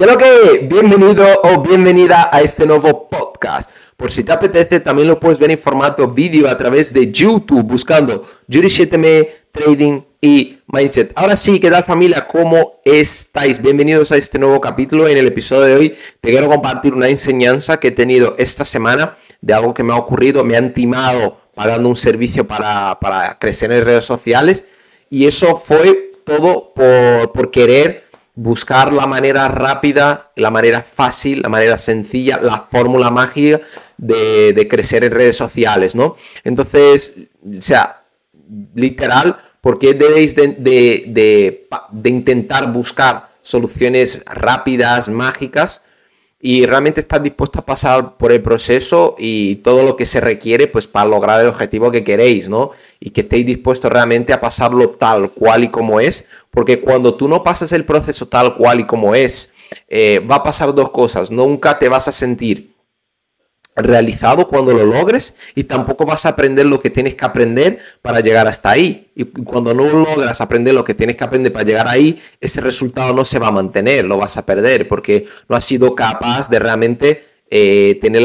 Quiero 0.00 0.16
que 0.16 0.66
bienvenido 0.66 1.26
o 1.42 1.60
bienvenida 1.60 2.30
a 2.32 2.40
este 2.40 2.64
nuevo 2.64 3.06
podcast. 3.10 3.70
Por 3.98 4.10
si 4.10 4.24
te 4.24 4.32
apetece, 4.32 4.80
también 4.80 5.08
lo 5.08 5.20
puedes 5.20 5.38
ver 5.38 5.50
en 5.50 5.58
formato 5.58 6.08
vídeo 6.08 6.48
a 6.48 6.56
través 6.56 6.94
de 6.94 7.12
YouTube 7.12 7.64
buscando 7.64 8.26
Yuri 8.48 8.70
7 8.70 9.44
Trading 9.52 10.00
y 10.22 10.56
Mindset. 10.68 11.12
Ahora 11.16 11.36
sí, 11.36 11.60
¿qué 11.60 11.70
tal 11.70 11.84
familia? 11.84 12.26
¿Cómo 12.26 12.80
estáis? 12.82 13.60
Bienvenidos 13.60 14.10
a 14.10 14.16
este 14.16 14.38
nuevo 14.38 14.58
capítulo. 14.58 15.06
En 15.06 15.18
el 15.18 15.26
episodio 15.26 15.64
de 15.64 15.74
hoy 15.74 15.96
te 16.22 16.30
quiero 16.30 16.48
compartir 16.48 16.94
una 16.94 17.08
enseñanza 17.08 17.78
que 17.78 17.88
he 17.88 17.92
tenido 17.92 18.36
esta 18.38 18.64
semana 18.64 19.18
de 19.42 19.52
algo 19.52 19.74
que 19.74 19.82
me 19.82 19.92
ha 19.92 19.96
ocurrido. 19.96 20.44
Me 20.44 20.56
han 20.56 20.72
timado 20.72 21.42
pagando 21.54 21.90
un 21.90 21.96
servicio 21.98 22.46
para, 22.46 23.36
crecer 23.38 23.70
en 23.70 23.84
redes 23.84 24.06
sociales 24.06 24.64
y 25.10 25.26
eso 25.26 25.56
fue 25.56 26.12
todo 26.24 26.72
por, 26.72 27.32
por 27.32 27.50
querer 27.50 28.08
buscar 28.34 28.92
la 28.92 29.06
manera 29.06 29.48
rápida, 29.48 30.30
la 30.36 30.50
manera 30.50 30.82
fácil, 30.82 31.42
la 31.42 31.48
manera 31.48 31.78
sencilla, 31.78 32.38
la 32.42 32.60
fórmula 32.60 33.10
mágica 33.10 33.60
de, 33.96 34.66
crecer 34.68 35.04
en 35.04 35.12
redes 35.12 35.36
sociales, 35.36 35.94
¿no? 35.94 36.16
Entonces, 36.44 37.16
o 37.44 37.60
sea, 37.60 38.02
literal, 38.74 39.36
¿por 39.60 39.78
qué 39.78 39.94
debéis 39.94 40.34
de, 40.36 41.68
intentar 42.04 42.72
buscar 42.72 43.30
soluciones 43.42 44.22
rápidas, 44.26 45.08
mágicas? 45.08 45.82
Y 46.42 46.64
realmente 46.64 47.00
estar 47.00 47.22
dispuesto 47.22 47.58
a 47.58 47.66
pasar 47.66 48.16
por 48.16 48.32
el 48.32 48.40
proceso 48.40 49.14
y 49.18 49.56
todo 49.56 49.82
lo 49.82 49.96
que 49.96 50.06
se 50.06 50.20
requiere 50.20 50.66
pues 50.66 50.86
para 50.86 51.08
lograr 51.08 51.40
el 51.42 51.48
objetivo 51.48 51.90
que 51.90 52.02
queréis, 52.02 52.48
¿no? 52.48 52.70
Y 52.98 53.10
que 53.10 53.20
estéis 53.20 53.44
dispuestos 53.44 53.92
realmente 53.92 54.32
a 54.32 54.40
pasarlo 54.40 54.88
tal 54.90 55.32
cual 55.32 55.64
y 55.64 55.68
como 55.68 56.00
es, 56.00 56.28
porque 56.50 56.80
cuando 56.80 57.14
tú 57.14 57.28
no 57.28 57.42
pasas 57.42 57.72
el 57.72 57.84
proceso 57.84 58.26
tal 58.26 58.54
cual 58.54 58.80
y 58.80 58.86
como 58.86 59.14
es, 59.14 59.52
eh, 59.88 60.20
va 60.20 60.36
a 60.36 60.42
pasar 60.42 60.74
dos 60.74 60.90
cosas, 60.90 61.30
nunca 61.30 61.78
te 61.78 61.88
vas 61.90 62.08
a 62.08 62.12
sentir 62.12 62.69
realizado 63.76 64.48
cuando 64.48 64.72
lo 64.72 64.84
logres 64.84 65.36
y 65.54 65.64
tampoco 65.64 66.04
vas 66.04 66.26
a 66.26 66.30
aprender 66.30 66.66
lo 66.66 66.80
que 66.80 66.90
tienes 66.90 67.14
que 67.14 67.24
aprender 67.24 67.78
para 68.02 68.20
llegar 68.20 68.46
hasta 68.48 68.70
ahí. 68.70 69.10
Y 69.14 69.24
cuando 69.24 69.74
no 69.74 69.84
logras 69.84 70.40
aprender 70.40 70.74
lo 70.74 70.84
que 70.84 70.94
tienes 70.94 71.16
que 71.16 71.24
aprender 71.24 71.52
para 71.52 71.64
llegar 71.64 71.88
ahí, 71.88 72.20
ese 72.40 72.60
resultado 72.60 73.12
no 73.14 73.24
se 73.24 73.38
va 73.38 73.48
a 73.48 73.52
mantener, 73.52 74.04
lo 74.04 74.18
vas 74.18 74.36
a 74.36 74.44
perder 74.44 74.88
porque 74.88 75.26
no 75.48 75.56
has 75.56 75.64
sido 75.64 75.94
capaz 75.94 76.48
de 76.48 76.58
realmente 76.58 77.24
eh, 77.50 77.98
tener 78.00 78.22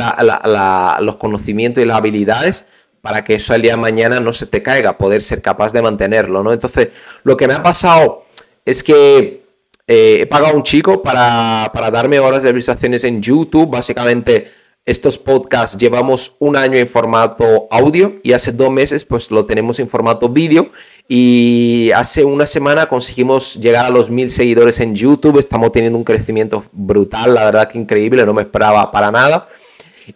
los 0.99 1.15
conocimientos 1.17 1.83
y 1.83 1.87
las 1.87 1.97
habilidades 1.97 2.65
para 3.01 3.23
que 3.23 3.35
eso 3.35 3.53
al 3.53 3.61
día 3.61 3.73
de 3.73 3.77
mañana 3.77 4.19
no 4.19 4.33
se 4.33 4.47
te 4.47 4.63
caiga, 4.63 4.97
poder 4.97 5.21
ser 5.21 5.41
capaz 5.41 5.71
de 5.71 5.81
mantenerlo, 5.81 6.43
¿no? 6.43 6.51
Entonces, 6.51 6.89
lo 7.23 7.37
que 7.37 7.47
me 7.47 7.53
ha 7.53 7.61
pasado 7.61 8.25
es 8.65 8.81
que 8.81 9.43
eh, 9.87 10.21
he 10.21 10.25
pagado 10.25 10.53
a 10.53 10.57
un 10.57 10.63
chico 10.63 11.03
para, 11.03 11.69
para 11.71 11.91
darme 11.91 12.19
horas 12.19 12.41
de 12.41 12.51
visualizaciones 12.51 13.03
en 13.03 13.21
YouTube, 13.21 13.69
básicamente 13.69 14.51
estos 14.85 15.17
podcasts 15.17 15.77
llevamos 15.77 16.35
un 16.37 16.55
año 16.55 16.77
en 16.77 16.87
formato 16.87 17.65
audio 17.71 18.19
y 18.21 18.33
hace 18.33 18.51
dos 18.51 18.69
meses 18.69 19.03
pues 19.03 19.31
lo 19.31 19.45
tenemos 19.45 19.79
en 19.79 19.89
formato 19.89 20.29
vídeo 20.29 20.69
y 21.07 21.89
hace 21.95 22.23
una 22.23 22.45
semana 22.45 22.87
conseguimos 22.87 23.55
llegar 23.55 23.85
a 23.85 23.89
los 23.89 24.09
mil 24.09 24.29
seguidores 24.29 24.79
en 24.79 24.95
YouTube, 24.95 25.39
estamos 25.39 25.71
teniendo 25.71 25.97
un 25.97 26.03
crecimiento 26.03 26.63
brutal, 26.71 27.33
la 27.33 27.45
verdad 27.45 27.69
que 27.69 27.79
increíble, 27.79 28.25
no 28.25 28.33
me 28.33 28.43
esperaba 28.43 28.91
para 28.91 29.11
nada. 29.11 29.47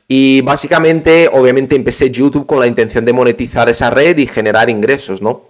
Y 0.07 0.41
básicamente, 0.41 1.29
obviamente 1.31 1.75
empecé 1.75 2.11
YouTube 2.11 2.45
con 2.45 2.59
la 2.59 2.67
intención 2.67 3.05
de 3.05 3.13
monetizar 3.13 3.69
esa 3.69 3.89
red 3.89 4.17
y 4.17 4.27
generar 4.27 4.69
ingresos, 4.69 5.19
¿no? 5.21 5.49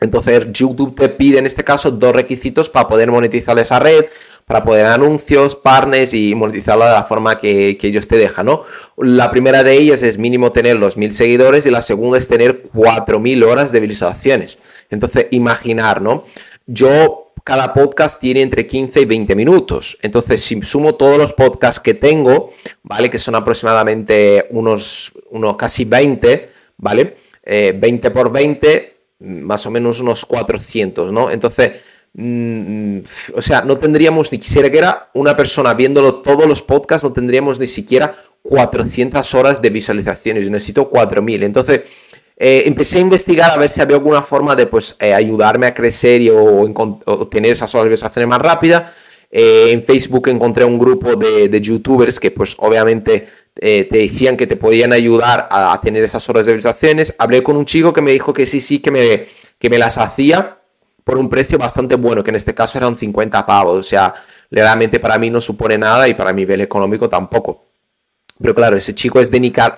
Entonces 0.00 0.46
YouTube 0.52 0.94
te 0.94 1.08
pide 1.08 1.38
en 1.38 1.46
este 1.46 1.64
caso 1.64 1.90
dos 1.90 2.14
requisitos 2.14 2.68
para 2.68 2.88
poder 2.88 3.10
monetizar 3.10 3.58
esa 3.58 3.78
red, 3.78 4.06
para 4.50 4.64
poder 4.64 4.86
anuncios, 4.86 5.54
partners 5.54 6.12
y 6.12 6.34
monetizarlo 6.34 6.84
de 6.84 6.90
la 6.90 7.04
forma 7.04 7.38
que, 7.38 7.78
ellos 7.80 8.08
te 8.08 8.16
dejan, 8.16 8.46
¿no? 8.46 8.64
La 8.96 9.30
primera 9.30 9.62
de 9.62 9.74
ellas 9.74 10.02
es 10.02 10.18
mínimo 10.18 10.50
tener 10.50 10.76
los 10.76 10.96
mil 10.96 11.12
seguidores 11.12 11.66
y 11.66 11.70
la 11.70 11.82
segunda 11.82 12.18
es 12.18 12.26
tener 12.26 12.64
4.000 12.72 13.44
horas 13.44 13.70
de 13.70 13.78
visualizaciones. 13.78 14.58
Entonces, 14.90 15.28
imaginar, 15.30 16.02
¿no? 16.02 16.24
Yo, 16.66 17.32
cada 17.44 17.72
podcast 17.72 18.20
tiene 18.20 18.42
entre 18.42 18.66
15 18.66 19.02
y 19.02 19.04
20 19.04 19.36
minutos. 19.36 19.96
Entonces, 20.02 20.40
si 20.40 20.60
sumo 20.62 20.96
todos 20.96 21.16
los 21.16 21.32
podcasts 21.32 21.78
que 21.78 21.94
tengo, 21.94 22.52
¿vale? 22.82 23.08
Que 23.08 23.20
son 23.20 23.36
aproximadamente 23.36 24.48
unos, 24.50 25.12
unos 25.30 25.54
casi 25.54 25.84
20, 25.84 26.48
¿vale? 26.76 27.16
20 27.44 27.86
eh, 27.86 28.10
por 28.10 28.32
20, 28.32 28.96
más 29.20 29.64
o 29.66 29.70
menos 29.70 30.00
unos 30.00 30.24
400, 30.24 31.12
¿no? 31.12 31.30
Entonces, 31.30 31.70
o 32.18 33.42
sea, 33.42 33.62
no 33.62 33.78
tendríamos 33.78 34.32
ni 34.32 34.38
quisiera 34.38 34.68
que 34.68 34.78
era 34.78 35.10
una 35.14 35.36
persona 35.36 35.74
viéndolo 35.74 36.16
todos 36.16 36.46
los 36.46 36.62
podcasts, 36.62 37.04
no 37.04 37.12
tendríamos 37.12 37.60
ni 37.60 37.66
siquiera 37.66 38.16
400 38.42 39.34
horas 39.34 39.62
de 39.62 39.70
visualizaciones. 39.70 40.44
Yo 40.44 40.50
necesito 40.50 40.88
4000. 40.88 41.42
Entonces, 41.42 41.82
eh, 42.36 42.62
empecé 42.66 42.98
a 42.98 43.02
investigar 43.02 43.50
a 43.50 43.56
ver 43.56 43.68
si 43.68 43.80
había 43.80 43.96
alguna 43.96 44.22
forma 44.22 44.56
de 44.56 44.66
pues, 44.66 44.96
eh, 44.98 45.12
ayudarme 45.12 45.66
a 45.66 45.74
crecer 45.74 46.22
y, 46.22 46.30
o, 46.30 47.28
tener 47.30 47.52
esas 47.52 47.74
horas 47.74 47.84
de 47.84 47.90
visualizaciones 47.90 48.28
más 48.28 48.40
rápidas. 48.40 48.92
Eh, 49.30 49.70
en 49.70 49.82
Facebook 49.82 50.28
encontré 50.28 50.64
un 50.64 50.78
grupo 50.78 51.14
de, 51.14 51.60
youtubers 51.60 52.18
que 52.18 52.32
pues 52.32 52.56
obviamente 52.58 53.28
te 53.54 53.86
decían 53.90 54.36
que 54.36 54.46
te 54.46 54.56
podían 54.56 54.92
ayudar 54.92 55.46
a, 55.50 55.78
tener 55.82 56.02
esas 56.02 56.26
horas 56.28 56.46
de 56.46 56.54
visualizaciones. 56.54 57.14
Hablé 57.18 57.42
con 57.42 57.56
un 57.56 57.66
chico 57.66 57.92
que 57.92 58.00
me 58.00 58.12
dijo 58.12 58.32
que 58.32 58.46
sí, 58.46 58.60
sí, 58.60 58.78
que 58.78 58.90
me, 58.90 59.26
que 59.58 59.68
me 59.68 59.78
las 59.78 59.98
hacía 59.98 60.59
por 61.04 61.18
un 61.18 61.28
precio 61.28 61.58
bastante 61.58 61.94
bueno, 61.96 62.22
que 62.22 62.30
en 62.30 62.36
este 62.36 62.54
caso 62.54 62.78
eran 62.78 62.96
50 62.96 63.44
pavos. 63.46 63.78
O 63.78 63.82
sea, 63.82 64.14
realmente 64.50 65.00
para 65.00 65.18
mí 65.18 65.30
no 65.30 65.40
supone 65.40 65.78
nada 65.78 66.08
y 66.08 66.14
para 66.14 66.32
mi 66.32 66.42
nivel 66.42 66.60
económico 66.60 67.08
tampoco. 67.08 67.64
Pero 68.40 68.54
claro, 68.54 68.76
ese 68.76 68.94
chico 68.94 69.20
es 69.20 69.30
de 69.30 69.40
Nicar 69.40 69.76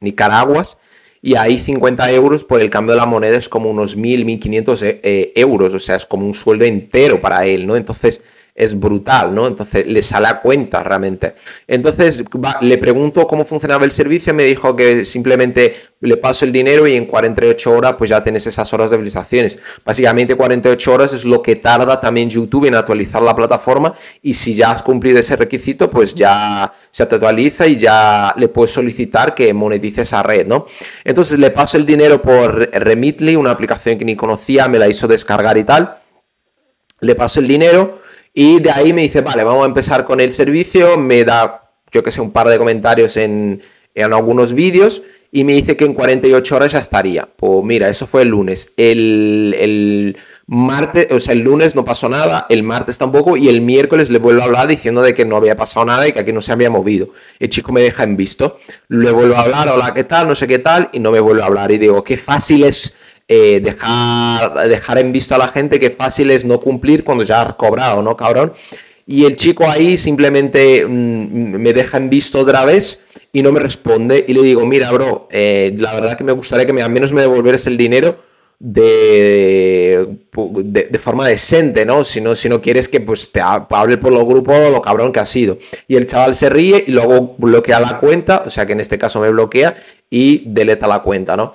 Nicaraguas 0.00 0.78
y 1.22 1.34
ahí 1.34 1.58
50 1.58 2.10
euros 2.12 2.44
por 2.44 2.60
el 2.60 2.70
cambio 2.70 2.94
de 2.94 3.00
la 3.00 3.06
moneda 3.06 3.36
es 3.36 3.48
como 3.48 3.70
unos 3.70 3.96
1.000, 3.96 4.24
1.500 4.40 4.82
eh, 4.82 5.00
eh, 5.02 5.32
euros. 5.36 5.74
O 5.74 5.78
sea, 5.78 5.96
es 5.96 6.06
como 6.06 6.26
un 6.26 6.34
sueldo 6.34 6.64
entero 6.64 7.20
para 7.20 7.44
él, 7.44 7.66
¿no? 7.66 7.76
Entonces 7.76 8.22
es 8.58 8.78
brutal, 8.78 9.32
¿no? 9.32 9.46
Entonces 9.46 9.86
le 9.86 10.02
sale 10.02 10.26
a 10.26 10.40
cuenta 10.40 10.82
realmente. 10.82 11.34
Entonces 11.68 12.24
le 12.60 12.78
pregunto 12.78 13.28
cómo 13.28 13.44
funcionaba 13.44 13.84
el 13.84 13.92
servicio, 13.92 14.34
me 14.34 14.42
dijo 14.42 14.74
que 14.74 15.04
simplemente 15.04 15.76
le 16.00 16.16
paso 16.16 16.44
el 16.44 16.50
dinero 16.50 16.86
y 16.88 16.96
en 16.96 17.06
48 17.06 17.70
horas 17.70 17.94
pues 17.96 18.10
ya 18.10 18.20
tienes 18.22 18.48
esas 18.48 18.72
horas 18.72 18.90
de 18.90 18.96
visualizaciones. 18.96 19.60
Básicamente 19.84 20.34
48 20.34 20.92
horas 20.92 21.12
es 21.12 21.24
lo 21.24 21.40
que 21.40 21.54
tarda 21.54 22.00
también 22.00 22.28
YouTube 22.28 22.64
en 22.64 22.74
actualizar 22.74 23.22
la 23.22 23.36
plataforma 23.36 23.94
y 24.22 24.34
si 24.34 24.54
ya 24.54 24.72
has 24.72 24.82
cumplido 24.82 25.20
ese 25.20 25.36
requisito 25.36 25.88
pues 25.88 26.12
ya 26.16 26.72
se 26.90 27.04
actualiza 27.04 27.64
y 27.68 27.76
ya 27.76 28.34
le 28.36 28.48
puedes 28.48 28.72
solicitar 28.72 29.36
que 29.36 29.54
monetice 29.54 30.02
esa 30.02 30.24
red, 30.24 30.48
¿no? 30.48 30.66
Entonces 31.04 31.38
le 31.38 31.52
paso 31.52 31.76
el 31.76 31.86
dinero 31.86 32.20
por 32.20 32.68
Remitly, 32.72 33.36
una 33.36 33.52
aplicación 33.52 33.98
que 33.98 34.04
ni 34.04 34.16
conocía, 34.16 34.66
me 34.66 34.80
la 34.80 34.88
hizo 34.88 35.06
descargar 35.06 35.56
y 35.56 35.62
tal. 35.62 35.98
Le 37.00 37.14
paso 37.14 37.38
el 37.38 37.46
dinero 37.46 37.97
y 38.34 38.60
de 38.60 38.70
ahí 38.70 38.92
me 38.92 39.02
dice, 39.02 39.20
vale, 39.20 39.44
vamos 39.44 39.64
a 39.64 39.68
empezar 39.68 40.04
con 40.04 40.20
el 40.20 40.32
servicio, 40.32 40.96
me 40.96 41.24
da, 41.24 41.70
yo 41.90 42.02
que 42.02 42.10
sé, 42.10 42.20
un 42.20 42.30
par 42.30 42.48
de 42.48 42.58
comentarios 42.58 43.16
en, 43.16 43.62
algunos 43.96 44.54
vídeos 44.54 45.02
y 45.32 45.42
me 45.42 45.54
dice 45.54 45.76
que 45.76 45.84
en 45.84 45.92
48 45.92 46.54
horas 46.54 46.72
ya 46.72 46.78
estaría. 46.78 47.28
Pues 47.36 47.64
mira, 47.64 47.88
eso 47.88 48.06
fue 48.06 48.22
el 48.22 48.28
lunes. 48.28 48.74
El, 48.76 49.56
el, 49.58 50.16
martes, 50.48 51.08
o 51.10 51.20
sea, 51.20 51.34
el 51.34 51.40
lunes 51.40 51.74
no 51.74 51.84
pasó 51.84 52.08
nada, 52.08 52.46
el 52.48 52.62
martes 52.62 52.96
tampoco 52.96 53.36
y 53.36 53.48
el 53.48 53.60
miércoles 53.60 54.08
le 54.08 54.18
vuelvo 54.18 54.40
a 54.40 54.46
hablar 54.46 54.66
diciendo 54.66 55.02
de 55.02 55.14
que 55.14 55.26
no 55.26 55.36
había 55.36 55.56
pasado 55.56 55.84
nada 55.84 56.08
y 56.08 56.12
que 56.12 56.20
aquí 56.20 56.32
no 56.32 56.40
se 56.40 56.52
había 56.52 56.70
movido. 56.70 57.10
El 57.38 57.50
chico 57.50 57.70
me 57.70 57.82
deja 57.82 58.02
en 58.02 58.16
visto. 58.16 58.58
Le 58.88 59.10
vuelvo 59.10 59.36
a 59.36 59.40
hablar, 59.40 59.68
hola, 59.68 59.92
¿qué 59.92 60.04
tal? 60.04 60.26
No 60.26 60.34
sé 60.34 60.48
qué 60.48 60.58
tal 60.58 60.88
y 60.92 61.00
no 61.00 61.12
me 61.12 61.20
vuelve 61.20 61.42
a 61.42 61.46
hablar 61.46 61.70
y 61.70 61.78
digo, 61.78 62.02
qué 62.02 62.16
fácil 62.16 62.64
es 62.64 62.96
eh, 63.30 63.60
dejar, 63.62 64.68
dejar 64.68 64.98
en 64.98 65.12
visto 65.12 65.34
a 65.34 65.38
la 65.38 65.48
gente 65.48 65.78
que 65.78 65.90
fácil 65.90 66.30
es 66.30 66.46
no 66.46 66.60
cumplir 66.60 67.04
cuando 67.04 67.24
ya 67.24 67.42
has 67.42 67.54
cobrado, 67.56 68.02
¿no, 68.02 68.16
cabrón? 68.16 68.54
Y 69.06 69.24
el 69.24 69.36
chico 69.36 69.68
ahí 69.68 69.96
simplemente 69.96 70.84
mm, 70.86 71.56
me 71.56 71.72
deja 71.74 71.98
en 71.98 72.08
visto 72.08 72.38
otra 72.38 72.64
vez 72.64 73.00
y 73.32 73.42
no 73.42 73.52
me 73.52 73.60
responde 73.60 74.24
y 74.26 74.32
le 74.32 74.42
digo, 74.42 74.64
mira, 74.66 74.90
bro, 74.92 75.28
eh, 75.30 75.74
la 75.76 75.94
verdad 75.94 76.16
que 76.16 76.24
me 76.24 76.32
gustaría 76.32 76.64
que 76.64 76.72
me, 76.72 76.82
al 76.82 76.90
menos 76.90 77.12
me 77.12 77.20
devolvieras 77.20 77.66
el 77.66 77.76
dinero 77.76 78.18
de, 78.58 80.08
de, 80.32 80.98
forma 80.98 81.28
decente, 81.28 81.84
¿no? 81.84 82.04
Si, 82.04 82.20
¿no? 82.20 82.34
si 82.34 82.48
no 82.48 82.60
quieres 82.60 82.88
que 82.88 83.00
pues 83.00 83.30
te 83.30 83.40
hable 83.40 83.98
por 83.98 84.12
los 84.12 84.26
grupos 84.26 84.70
lo 84.72 84.82
cabrón 84.82 85.12
que 85.12 85.20
ha 85.20 85.26
sido. 85.26 85.58
Y 85.86 85.96
el 85.96 86.06
chaval 86.06 86.34
se 86.34 86.48
ríe 86.48 86.84
y 86.86 86.90
luego 86.90 87.36
bloquea 87.38 87.78
la 87.78 88.00
cuenta, 88.00 88.42
o 88.46 88.50
sea 88.50 88.66
que 88.66 88.72
en 88.72 88.80
este 88.80 88.98
caso 88.98 89.20
me 89.20 89.30
bloquea 89.30 89.76
y 90.10 90.42
deleta 90.46 90.86
la 90.86 91.02
cuenta, 91.02 91.36
¿no? 91.36 91.54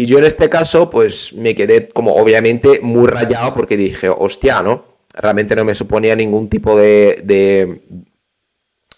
Y 0.00 0.06
yo 0.06 0.18
en 0.18 0.24
este 0.26 0.48
caso, 0.48 0.88
pues 0.88 1.32
me 1.32 1.56
quedé 1.56 1.88
como 1.88 2.14
obviamente 2.14 2.78
muy 2.80 3.08
rayado 3.08 3.52
porque 3.52 3.76
dije, 3.76 4.08
hostia, 4.08 4.62
¿no? 4.62 4.84
Realmente 5.12 5.56
no 5.56 5.64
me 5.64 5.74
suponía 5.74 6.14
ningún 6.14 6.48
tipo 6.48 6.78
de, 6.78 7.20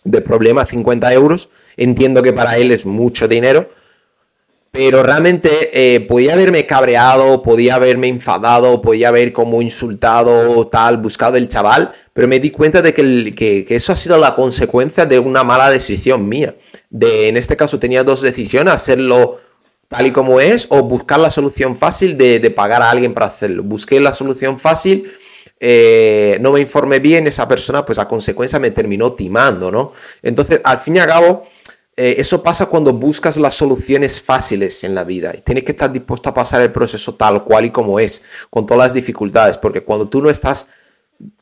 de, 0.05 0.20
problema, 0.20 0.67
50 0.67 1.11
euros. 1.14 1.49
Entiendo 1.79 2.23
que 2.23 2.35
para 2.35 2.58
él 2.58 2.70
es 2.70 2.85
mucho 2.85 3.29
dinero, 3.29 3.70
pero 4.70 5.02
realmente 5.02 5.70
eh, 5.73 6.00
podía 6.00 6.35
haberme 6.35 6.67
cabreado, 6.67 7.41
podía 7.41 7.76
haberme 7.76 8.08
enfadado, 8.08 8.82
podía 8.82 9.08
haber 9.08 9.32
como 9.32 9.62
insultado, 9.62 10.67
tal, 10.67 10.99
buscado 10.99 11.38
el 11.38 11.49
chaval, 11.49 11.93
pero 12.12 12.29
me 12.29 12.41
di 12.41 12.50
cuenta 12.50 12.82
de 12.82 12.93
que, 12.93 13.64
eso 13.70 13.94
ha 13.94 13.96
sido 13.96 14.19
la 14.19 14.35
consecuencia 14.35 15.06
de 15.06 15.19
una 15.19 15.44
mala 15.44 15.70
decisión 15.70 16.29
mía. 16.29 16.56
De, 16.91 17.29
en 17.29 17.38
este 17.38 17.56
caso 17.56 17.79
tenía 17.79 18.05
dos 18.05 18.20
decisiones, 18.20 18.75
hacerlo 18.75 19.38
tal 19.91 20.07
y 20.07 20.13
como 20.13 20.39
es 20.41 20.69
o 20.71 20.85
buscar 20.85 21.19
la 21.19 21.31
solución 21.31 21.77
fácil 21.77 22.17
de, 22.17 22.49
pagar 22.53 22.81
a 22.81 22.91
alguien 22.91 23.13
para 23.13 23.27
hacerlo. 23.27 23.65
Busqué 23.65 23.99
la 23.99 24.15
solución 24.15 24.57
fácil, 24.57 25.11
eh, 25.59 26.39
no 26.41 26.53
me 26.53 26.61
informé 26.61 27.01
bien, 27.01 27.27
esa 27.27 27.49
persona 27.49 27.85
pues 27.85 27.99
a 27.99 28.07
consecuencia 28.07 28.61
me 28.61 28.71
terminó 28.71 29.15
timando, 29.15 29.73
¿no? 29.73 29.93
Entonces, 30.23 30.61
al 30.63 30.79
fin 30.79 30.95
y 30.95 30.99
al 31.01 31.09
cabo 31.09 31.45
eh, 31.97 32.15
eso 32.19 32.41
pasa 32.41 32.67
cuando 32.67 32.93
buscas 32.93 33.37
las 33.37 33.57
soluciones 33.57 34.23
fáciles 34.23 34.85
en 34.85 34.95
la 34.95 35.03
vida 35.03 35.35
y 35.37 35.41
tienes 35.41 35.65
que 35.65 35.73
estar 35.73 35.91
dispuesto 35.91 36.29
a 36.29 36.35
pasar 36.35 36.61
el 36.61 36.71
proceso 36.71 37.17
tal 37.17 37.43
cual 37.43 37.65
y 37.65 37.71
como 37.71 37.99
es, 37.99 38.23
con 38.49 38.67
todas 38.67 38.85
las 38.85 38.95
dificultades, 38.95 39.59
porque 39.59 39.83
cuando 39.83 40.09
tú 40.09 40.23
no 40.23 40.31
estás 40.31 40.69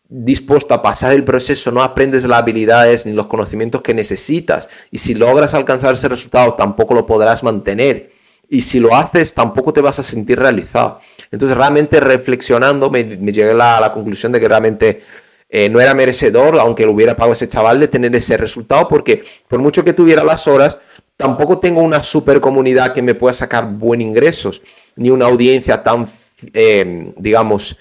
dispuesto 0.09 0.73
a 0.73 0.81
pasar 0.81 1.12
el 1.12 1.23
proceso, 1.23 1.71
no 1.71 1.83
aprendes 1.83 2.25
las 2.25 2.41
habilidades 2.41 3.05
ni 3.05 3.12
los 3.12 3.27
conocimientos 3.27 3.83
que 3.83 3.93
necesitas 3.93 4.71
y 4.91 4.97
si 4.97 5.12
logras 5.12 5.53
alcanzar 5.53 5.93
ese 5.93 6.09
resultado 6.09 6.55
tampoco 6.55 6.95
lo 6.95 7.05
podrás 7.05 7.43
mantener 7.43 8.17
y 8.49 8.61
si 8.61 8.81
lo 8.81 8.95
haces 8.95 9.35
tampoco 9.35 9.73
te 9.73 9.81
vas 9.81 9.99
a 9.99 10.03
sentir 10.03 10.39
realizado. 10.39 11.00
Entonces 11.31 11.56
realmente 11.56 12.00
reflexionando 12.00 12.91
me, 12.91 13.05
llegué 13.05 13.50
a 13.50 13.81
la 13.81 13.93
conclusión 13.93 14.33
de 14.33 14.41
que 14.41 14.49
realmente 14.49 15.03
eh, 15.49 15.69
no 15.69 15.81
era 15.81 15.95
merecedor, 15.95 16.59
aunque 16.59 16.85
lo 16.85 16.93
hubiera 16.93 17.17
pagado 17.17 17.33
ese 17.33 17.49
chaval, 17.49 17.81
de 17.81 17.89
tener 17.89 18.15
ese 18.15 18.37
resultado, 18.37 18.87
porque 18.87 19.25
por 19.49 19.59
mucho 19.61 19.83
que 19.83 19.95
tuviera 19.95 20.23
las 20.23 20.47
horas, 20.47 20.79
tampoco 21.17 21.59
tengo 21.59 21.81
una 21.81 22.03
super 22.03 22.41
comunidad 22.41 22.93
que 22.93 23.03
me 23.03 23.15
pueda 23.15 23.33
sacar 23.33 23.67
buen 23.67 24.00
ingresos, 24.00 24.62
ni 24.97 25.11
una 25.11 25.27
audiencia 25.27 25.83
tan, 25.83 26.06
eh, 26.53 27.12
digamos, 27.17 27.79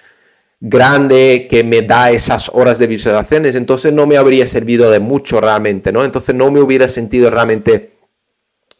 grande 0.60 1.48
que 1.50 1.64
me 1.64 1.82
da 1.84 2.10
esas 2.10 2.50
horas 2.54 2.80
de 2.80 2.88
visualizaciones, 2.88 3.56
entonces 3.56 3.94
no 3.94 4.08
me 4.08 4.18
habría 4.18 4.48
servido 4.48 4.90
de 4.90 5.00
mucho 5.00 5.40
realmente, 5.40 5.92
¿no? 5.92 6.04
Entonces 6.04 6.34
no 6.34 6.50
me 6.50 6.62
hubiera 6.62 6.88
sentido 6.88 7.30
realmente 7.30 7.97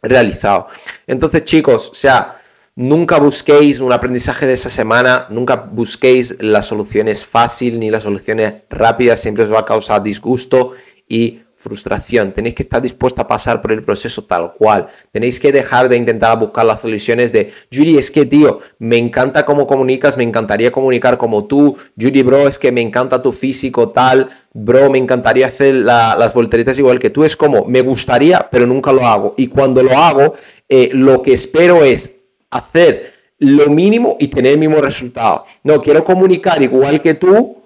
realizado. 0.02 0.68
Entonces, 1.06 1.44
chicos, 1.44 1.90
o 1.90 1.94
sea, 1.94 2.38
Nunca 2.80 3.18
busquéis 3.18 3.80
un 3.80 3.92
aprendizaje 3.92 4.46
de 4.46 4.52
esa 4.52 4.70
semana, 4.70 5.26
nunca 5.30 5.56
busquéis 5.56 6.36
las 6.38 6.66
soluciones 6.66 7.26
fáciles 7.26 7.76
ni 7.76 7.90
las 7.90 8.04
soluciones 8.04 8.54
rápidas, 8.70 9.20
siempre 9.20 9.42
os 9.42 9.52
va 9.52 9.58
a 9.58 9.64
causar 9.64 10.00
disgusto 10.00 10.74
y 11.08 11.40
frustración. 11.68 12.32
Tenéis 12.32 12.54
que 12.54 12.62
estar 12.64 12.82
dispuesto 12.82 13.20
a 13.22 13.28
pasar 13.28 13.60
por 13.62 13.70
el 13.70 13.84
proceso 13.84 14.24
tal 14.24 14.54
cual. 14.54 14.88
Tenéis 15.12 15.38
que 15.38 15.52
dejar 15.52 15.88
de 15.88 15.96
intentar 15.96 16.38
buscar 16.38 16.64
las 16.64 16.80
soluciones 16.80 17.32
de, 17.32 17.52
Yuri, 17.70 17.98
es 17.98 18.10
que, 18.10 18.26
tío, 18.26 18.60
me 18.78 18.96
encanta 18.96 19.44
cómo 19.44 19.66
comunicas, 19.66 20.16
me 20.16 20.24
encantaría 20.24 20.72
comunicar 20.72 21.18
como 21.18 21.44
tú. 21.44 21.76
Yuri, 21.94 22.22
bro, 22.22 22.48
es 22.48 22.58
que 22.58 22.72
me 22.72 22.80
encanta 22.80 23.22
tu 23.22 23.32
físico 23.32 23.90
tal. 23.90 24.30
Bro, 24.54 24.90
me 24.90 24.98
encantaría 24.98 25.46
hacer 25.46 25.74
las 25.74 26.34
volteretas 26.34 26.78
igual 26.78 26.98
que 26.98 27.10
tú. 27.10 27.22
Es 27.22 27.36
como, 27.36 27.66
me 27.66 27.82
gustaría, 27.82 28.48
pero 28.50 28.66
nunca 28.66 28.92
lo 28.92 29.06
hago. 29.06 29.34
Y 29.36 29.48
cuando 29.48 29.82
lo 29.82 29.96
hago, 29.96 30.34
eh, 30.68 30.88
lo 30.92 31.22
que 31.22 31.34
espero 31.34 31.84
es 31.84 32.16
hacer 32.50 33.18
lo 33.38 33.68
mínimo 33.68 34.16
y 34.18 34.28
tener 34.28 34.54
el 34.54 34.58
mismo 34.58 34.80
resultado. 34.80 35.44
No, 35.62 35.80
quiero 35.80 36.02
comunicar 36.04 36.62
igual 36.62 37.00
que 37.00 37.14
tú, 37.14 37.57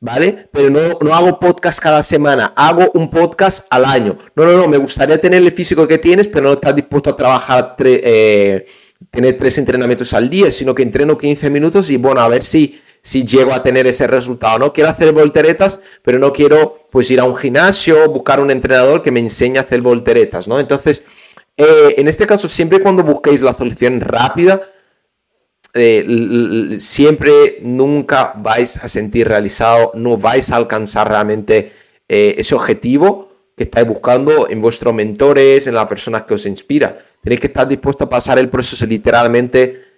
¿vale? 0.00 0.48
Pero 0.50 0.70
no, 0.70 0.98
no 1.00 1.14
hago 1.14 1.38
podcast 1.38 1.78
cada 1.78 2.02
semana, 2.02 2.52
hago 2.56 2.90
un 2.94 3.10
podcast 3.10 3.66
al 3.70 3.84
año. 3.84 4.16
No, 4.34 4.44
no, 4.44 4.56
no, 4.56 4.68
me 4.68 4.78
gustaría 4.78 5.20
tener 5.20 5.42
el 5.42 5.52
físico 5.52 5.86
que 5.86 5.98
tienes, 5.98 6.26
pero 6.26 6.46
no 6.46 6.52
estás 6.54 6.74
dispuesto 6.74 7.10
a 7.10 7.16
trabajar, 7.16 7.76
eh, 7.78 8.64
tener 9.10 9.36
tres 9.38 9.58
entrenamientos 9.58 10.12
al 10.14 10.28
día, 10.28 10.50
sino 10.50 10.74
que 10.74 10.82
entreno 10.82 11.18
15 11.18 11.50
minutos 11.50 11.90
y 11.90 11.98
bueno, 11.98 12.22
a 12.22 12.28
ver 12.28 12.42
si, 12.42 12.80
si 13.02 13.24
llego 13.24 13.52
a 13.52 13.62
tener 13.62 13.86
ese 13.86 14.06
resultado. 14.06 14.58
No 14.58 14.72
quiero 14.72 14.90
hacer 14.90 15.12
volteretas, 15.12 15.80
pero 16.02 16.18
no 16.18 16.32
quiero 16.32 16.88
pues 16.90 17.10
ir 17.10 17.20
a 17.20 17.24
un 17.24 17.36
gimnasio, 17.36 18.10
buscar 18.10 18.40
un 18.40 18.50
entrenador 18.50 19.02
que 19.02 19.10
me 19.10 19.20
enseñe 19.20 19.58
a 19.58 19.60
hacer 19.60 19.82
volteretas, 19.82 20.48
¿no? 20.48 20.58
Entonces, 20.58 21.02
eh, 21.56 21.94
en 21.98 22.08
este 22.08 22.26
caso, 22.26 22.48
siempre 22.48 22.80
cuando 22.80 23.02
busquéis 23.02 23.42
la 23.42 23.52
solución 23.52 24.00
rápida, 24.00 24.62
eh, 25.74 26.76
siempre 26.78 27.58
nunca 27.62 28.34
vais 28.36 28.76
a 28.82 28.88
sentir 28.88 29.28
realizado, 29.28 29.92
no 29.94 30.16
vais 30.16 30.50
a 30.50 30.56
alcanzar 30.56 31.08
realmente 31.08 31.72
eh, 32.08 32.34
ese 32.38 32.54
objetivo 32.54 33.30
que 33.56 33.64
estáis 33.64 33.86
buscando 33.86 34.48
en 34.48 34.60
vuestros 34.60 34.94
mentores, 34.94 35.66
en 35.66 35.74
las 35.74 35.86
personas 35.86 36.22
que 36.22 36.34
os 36.34 36.46
inspira. 36.46 36.98
Tenéis 37.22 37.40
que 37.40 37.46
estar 37.48 37.68
dispuestos 37.68 38.06
a 38.06 38.10
pasar 38.10 38.38
el 38.38 38.48
proceso 38.48 38.86
literalmente 38.86 39.88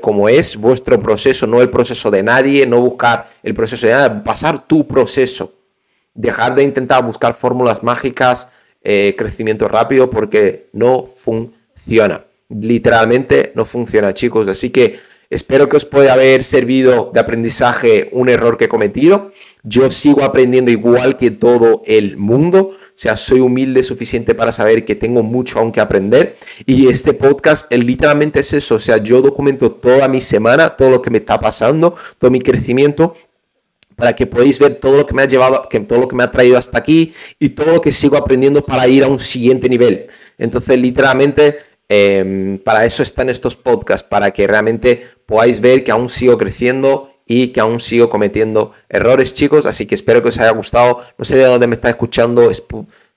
como 0.00 0.28
es 0.28 0.56
vuestro 0.56 0.96
proceso, 1.00 1.44
no 1.44 1.60
el 1.60 1.70
proceso 1.70 2.08
de 2.08 2.22
nadie, 2.22 2.64
no 2.66 2.80
buscar 2.80 3.28
el 3.42 3.52
proceso 3.52 3.88
de 3.88 3.94
nadie, 3.94 4.20
pasar 4.22 4.64
tu 4.64 4.86
proceso. 4.86 5.54
Dejar 6.14 6.54
de 6.54 6.62
intentar 6.62 7.04
buscar 7.04 7.34
fórmulas 7.34 7.82
mágicas, 7.82 8.46
eh, 8.88 9.16
crecimiento 9.18 9.66
rápido 9.66 10.08
porque 10.08 10.68
no 10.72 11.06
funciona. 11.06 12.24
Literalmente 12.48 13.50
no 13.56 13.64
funciona, 13.64 14.14
chicos. 14.14 14.46
Así 14.46 14.70
que 14.70 15.00
espero 15.30 15.68
que 15.68 15.76
os 15.76 15.84
pueda 15.84 16.12
haber 16.12 16.42
servido 16.42 17.10
de 17.12 17.20
aprendizaje 17.20 18.08
un 18.12 18.28
error 18.28 18.56
que 18.56 18.66
he 18.66 18.68
cometido. 18.68 19.32
Yo 19.62 19.90
sigo 19.90 20.24
aprendiendo 20.24 20.70
igual 20.70 21.16
que 21.16 21.30
todo 21.30 21.82
el 21.86 22.16
mundo. 22.16 22.70
O 22.70 22.98
sea, 22.98 23.16
soy 23.16 23.40
humilde 23.40 23.82
suficiente 23.82 24.34
para 24.34 24.52
saber 24.52 24.84
que 24.84 24.94
tengo 24.94 25.22
mucho 25.22 25.58
aún 25.58 25.72
que 25.72 25.80
aprender. 25.80 26.36
Y 26.64 26.88
este 26.88 27.12
podcast 27.12 27.70
literalmente 27.72 28.40
es 28.40 28.52
eso. 28.52 28.76
O 28.76 28.78
sea, 28.78 28.98
yo 28.98 29.20
documento 29.20 29.72
toda 29.72 30.08
mi 30.08 30.20
semana, 30.20 30.70
todo 30.70 30.90
lo 30.90 31.02
que 31.02 31.10
me 31.10 31.18
está 31.18 31.38
pasando, 31.38 31.94
todo 32.18 32.30
mi 32.30 32.40
crecimiento 32.40 33.14
para 33.96 34.14
que 34.14 34.26
podáis 34.26 34.58
ver 34.58 34.76
todo 34.76 34.98
lo 34.98 35.06
que 35.06 35.14
me 35.14 35.22
ha 35.22 35.26
llevado, 35.26 35.68
que, 35.68 35.80
todo 35.80 35.98
lo 35.98 36.06
que 36.06 36.14
me 36.14 36.22
ha 36.22 36.30
traído 36.30 36.58
hasta 36.58 36.78
aquí 36.78 37.14
y 37.40 37.48
todo 37.50 37.72
lo 37.72 37.80
que 37.80 37.90
sigo 37.90 38.16
aprendiendo 38.16 38.64
para 38.64 38.86
ir 38.86 39.02
a 39.02 39.08
un 39.08 39.18
siguiente 39.18 39.68
nivel. 39.68 40.06
Entonces, 40.38 40.78
literalmente, 40.78 41.58
em, 41.88 42.58
para 42.58 42.84
eso 42.84 43.02
están 43.02 43.28
estos 43.28 43.56
podcasts, 43.56 44.06
para 44.06 44.30
que 44.32 44.46
realmente 44.46 45.06
podáis 45.26 45.60
ver 45.60 45.84
que 45.84 45.90
aún 45.90 46.08
sigo 46.08 46.36
creciendo 46.38 47.10
y 47.26 47.48
que 47.48 47.60
aún 47.60 47.80
sigo 47.80 48.08
cometiendo 48.08 48.72
errores, 48.88 49.34
chicos. 49.34 49.66
Así 49.66 49.86
que 49.86 49.96
espero 49.96 50.22
que 50.22 50.28
os 50.28 50.38
haya 50.38 50.50
gustado. 50.50 51.00
No 51.18 51.24
sé 51.24 51.36
de 51.36 51.44
dónde 51.44 51.66
me 51.66 51.74
está 51.74 51.90
escuchando. 51.90 52.50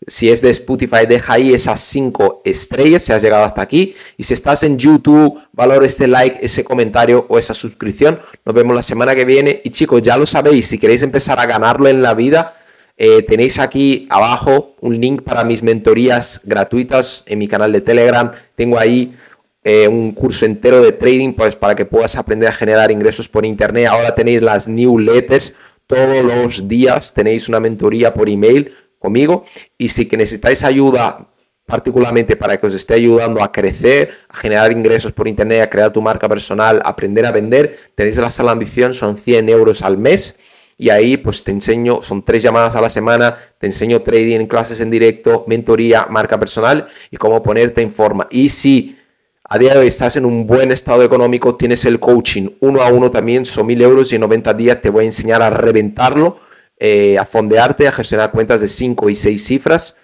Si 0.08 0.30
es 0.30 0.42
de 0.42 0.50
Spotify, 0.50 1.06
deja 1.08 1.34
ahí 1.34 1.54
esas 1.54 1.80
5 1.82 2.42
estrellas 2.44 3.04
si 3.04 3.14
has 3.14 3.22
llegado 3.22 3.44
hasta 3.44 3.62
aquí. 3.62 3.94
Y 4.18 4.24
si 4.24 4.34
estás 4.34 4.64
en 4.64 4.80
YouTube, 4.80 5.40
valor 5.52 5.84
este 5.84 6.08
like, 6.08 6.40
ese 6.42 6.64
comentario 6.64 7.26
o 7.30 7.38
esa 7.38 7.54
suscripción. 7.54 8.20
Nos 8.44 8.56
vemos 8.56 8.76
la 8.76 8.82
semana 8.82 9.14
que 9.14 9.26
viene. 9.26 9.62
Y 9.64 9.70
chicos, 9.70 10.02
ya 10.02 10.18
lo 10.18 10.26
sabéis, 10.26 10.68
si 10.68 10.80
queréis 10.80 11.04
empezar 11.04 11.40
a 11.40 11.46
ganarlo 11.46 11.88
en 11.88 12.02
la 12.02 12.16
vida, 12.16 12.56
eh, 13.02 13.24
tenéis 13.24 13.60
aquí 13.60 14.08
abajo 14.10 14.76
un 14.82 15.00
link 15.00 15.22
para 15.22 15.46
mis 15.46 15.64
mentorías 15.64 16.42
gratuitas 16.44 17.24
en 17.28 17.40
mi 17.40 17.48
canal 17.48 17.72
de 17.72 17.80
Telegram. 17.80 18.30
Tengo 18.56 18.78
ahí 18.78 19.16
eh, 19.64 19.88
un 19.88 20.12
curso 20.12 20.46
entero 20.46 20.82
de 20.82 20.92
trading 20.92 21.32
pues, 21.32 21.56
para 21.56 21.76
que 21.76 21.86
puedas 21.86 22.18
aprender 22.18 22.50
a 22.50 22.52
generar 22.52 22.92
ingresos 22.92 23.30
por 23.30 23.46
internet. 23.46 23.88
Ahora 23.88 24.14
tenéis 24.16 24.42
las 24.42 24.68
newsletters. 24.68 25.54
Todos 25.88 26.26
los 26.26 26.68
días 26.68 27.14
tenéis 27.14 27.48
una 27.48 27.62
mentoría 27.62 28.14
por 28.14 28.28
email 28.28 28.74
conmigo. 29.00 29.46
Y 29.78 29.88
si 29.88 30.06
que 30.06 30.18
necesitáis 30.18 30.66
ayuda 30.66 31.26
particularmente 31.66 32.36
para 32.36 32.60
que 32.60 32.68
os 32.68 32.74
esté 32.74 32.96
ayudando 32.96 33.42
a 33.42 33.54
crecer, 33.54 34.12
a 34.28 34.36
generar 34.36 34.74
ingresos 34.74 35.14
por 35.14 35.26
internet, 35.26 35.62
a 35.62 35.70
crear 35.70 35.94
tu 35.94 36.02
marca 36.02 36.28
personal, 36.28 36.82
a 36.84 36.90
aprender 36.90 37.26
a 37.26 37.32
vender, 37.32 37.78
tenéis 37.96 38.18
la 38.18 38.30
sala 38.30 38.52
ambición, 38.52 38.94
son 38.94 39.18
100 39.18 39.48
euros 39.48 39.84
al 39.84 39.98
mes. 39.98 40.38
Y 40.80 40.90
ahí 40.90 41.18
pues 41.18 41.44
te 41.44 41.52
enseño, 41.52 42.02
son 42.02 42.24
tres 42.24 42.42
llamadas 42.42 42.76
a 42.76 42.82
la 42.82 42.90
semana, 42.90 43.38
te 43.60 43.68
enseño 43.68 44.02
trading, 44.02 44.48
clases 44.48 44.80
en 44.80 44.90
directo, 44.90 45.44
mentoría, 45.46 46.08
marca 46.10 46.40
personal 46.40 46.88
y 47.12 47.18
cómo 47.18 47.44
ponerte 47.44 47.82
en 47.82 47.92
forma. 47.92 48.28
Y 48.32 48.48
si 48.48 48.98
a 49.44 49.58
día 49.58 49.74
de 49.74 49.80
hoy 49.80 49.88
estás 49.88 50.16
en 50.16 50.26
un 50.26 50.48
buen 50.48 50.72
estado 50.72 51.04
económico, 51.04 51.58
tienes 51.58 51.84
el 51.84 52.00
coaching 52.00 52.52
uno 52.62 52.82
a 52.82 52.88
uno 52.88 53.12
también, 53.12 53.46
son 53.46 53.68
mil 53.68 53.82
euros 53.82 54.12
y 54.14 54.16
en 54.16 54.22
90 54.22 54.54
días 54.54 54.82
te 54.82 54.90
voy 54.90 55.04
a 55.04 55.08
enseñar 55.08 55.42
a 55.42 55.50
reventarlo 55.50 56.40
eh, 56.82 57.18
a 57.18 57.26
fondearte, 57.26 57.90
a 57.90 57.92
gestionar 57.92 58.32
cuentas 58.32 58.62
de 58.62 58.70
5 58.70 59.10
y 59.10 59.16
6 59.18 59.44
cifras 59.44 59.98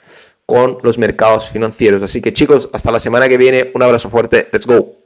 con 0.46 0.80
los 0.84 0.98
mercados 0.98 1.50
financieros. 1.50 2.04
Así 2.04 2.22
que 2.22 2.34
chicos, 2.34 2.70
hasta 2.74 2.92
la 2.92 3.00
semana 3.00 3.30
que 3.30 3.38
viene, 3.38 3.72
un 3.74 3.82
abrazo 3.82 4.10
fuerte, 4.10 4.50
let's 4.52 4.68
go. 4.68 5.05